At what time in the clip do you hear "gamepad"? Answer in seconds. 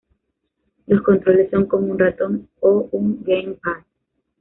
3.21-3.83